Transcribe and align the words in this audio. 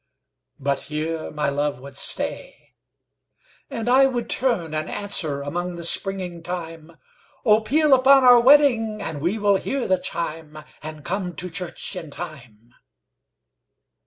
'But 0.57 0.79
here 0.89 1.29
my 1.29 1.49
love 1.49 1.79
would 1.79 1.95
stay. 1.95 2.73
And 3.69 3.87
I 3.87 4.07
would 4.07 4.31
turn 4.31 4.73
and 4.73 4.89
answerAmong 4.89 5.75
the 5.77 5.83
springing 5.83 6.41
thyme,'Oh, 6.41 7.61
peal 7.61 7.93
upon 7.93 8.23
our 8.23 8.39
wedding, 8.39 8.99
And 8.99 9.21
we 9.21 9.37
will 9.37 9.57
hear 9.57 9.87
the 9.87 9.99
chime, 9.99 10.57
And 10.81 11.05
come 11.05 11.35
to 11.35 11.51
church 11.51 11.95
in 11.95 12.09
time. 12.09 12.73